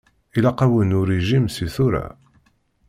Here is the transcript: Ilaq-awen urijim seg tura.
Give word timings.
Ilaq-awen 0.37 0.95
urijim 0.99 1.45
seg 1.55 1.69
tura. 1.75 2.05